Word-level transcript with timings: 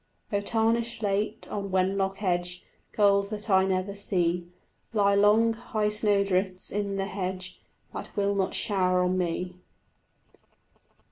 Oh 0.33 0.41
tarnish 0.41 1.03
late 1.03 1.47
on 1.51 1.69
Wenlock 1.69 2.23
Edge, 2.23 2.63
Gold 2.91 3.29
that 3.29 3.51
I 3.51 3.65
never 3.65 3.93
see; 3.93 4.47
Lie 4.93 5.13
long, 5.13 5.53
high 5.53 5.89
snowdrifts 5.89 6.71
in 6.71 6.95
the 6.95 7.05
hedge 7.05 7.61
That 7.93 8.15
will 8.17 8.33
not 8.33 8.55
shower 8.55 9.03
on 9.03 9.15
me. 9.19 9.53